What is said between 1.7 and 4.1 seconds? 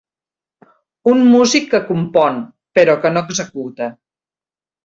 que compon, però que no executa.